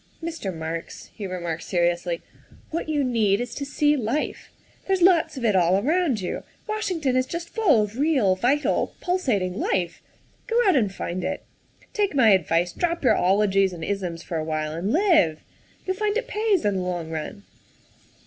[0.29, 0.51] "Mr.
[0.51, 2.23] Marks," he remarked seriously,"
[2.71, 4.49] what you need is to see life.
[4.87, 9.59] There's lots of it all around you; Washington is just full of real, vital, pulsating
[9.59, 10.01] life.
[10.47, 11.43] Go out and find it.
[11.93, 15.41] Take my advice, drop your ologies and isms for a while and live.
[15.85, 17.43] You'll find it pays in the long run.